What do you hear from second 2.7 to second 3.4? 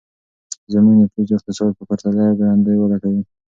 وده کوي.